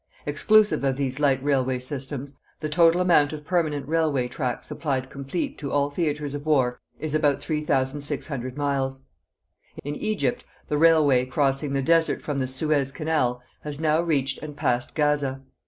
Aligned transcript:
Exclusive 0.25 0.83
of 0.83 0.95
these 0.95 1.19
light 1.19 1.43
railway 1.43 1.77
systems, 1.77 2.35
the 2.57 2.67
total 2.69 3.01
amount 3.01 3.33
of 3.33 3.45
permanent 3.45 3.87
railway 3.87 4.27
track 4.27 4.63
supplied 4.63 5.11
complete 5.11 5.59
to 5.59 5.71
all 5.71 5.91
theatres 5.91 6.33
of 6.33 6.43
war 6.47 6.81
is 6.99 7.13
about 7.13 7.39
3,600 7.39 8.57
miles. 8.57 9.01
In 9.83 9.93
Egypt 9.95 10.43
the 10.69 10.77
railway 10.79 11.27
crossing 11.27 11.73
the 11.73 11.83
desert 11.83 12.23
from 12.23 12.39
the 12.39 12.47
Suez 12.47 12.91
Canal 12.91 13.43
has 13.61 13.79
now 13.79 14.01
reached 14.01 14.39
and 14.41 14.57
passed 14.57 14.95
Gaza. 14.95 15.43